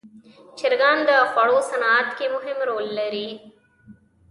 چرګان 0.57 0.97
د 1.09 1.11
خوړو 1.31 1.57
صنعت 1.69 2.09
کې 2.17 2.25
مهم 2.35 2.57
رول 2.69 2.87
لري. 2.99 3.29